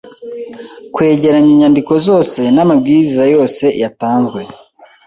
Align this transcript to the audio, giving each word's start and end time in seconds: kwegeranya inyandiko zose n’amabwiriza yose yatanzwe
kwegeranya 0.93 1.49
inyandiko 1.53 1.93
zose 2.07 2.41
n’amabwiriza 2.55 3.23
yose 3.33 3.65
yatanzwe 3.81 4.41